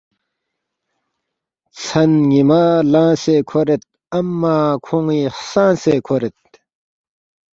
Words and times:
ژھن 1.81 2.11
نیما 2.29 2.63
لنگسے 2.91 3.37
کھورید 3.49 3.83
امّہ 4.19 4.55
کھونی 4.85 5.21
خسنگسے 5.35 5.95
کھورید 6.05 6.39